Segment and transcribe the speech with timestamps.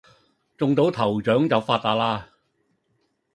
[0.57, 2.23] 中到頭獎就發達喇